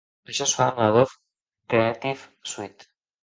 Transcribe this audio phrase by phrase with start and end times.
[0.31, 1.17] Això es fa amb l'Adobe
[1.73, 2.89] Creative Suite.